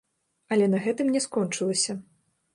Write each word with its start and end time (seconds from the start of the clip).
Але 0.55 0.69
на 0.75 0.79
гэтым 0.85 1.13
не 1.17 1.21
скончылася. 1.27 1.99